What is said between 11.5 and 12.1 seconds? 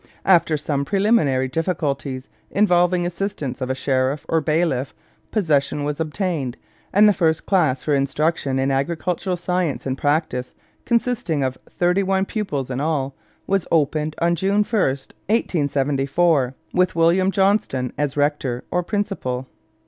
thirty